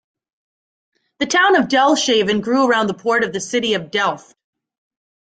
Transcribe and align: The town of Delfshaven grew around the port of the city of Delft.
The 1.19 1.27
town 1.27 1.57
of 1.57 1.67
Delfshaven 1.67 2.41
grew 2.41 2.67
around 2.67 2.87
the 2.87 2.95
port 2.95 3.23
of 3.23 3.33
the 3.33 3.39
city 3.39 3.75
of 3.75 3.91
Delft. 3.91 4.33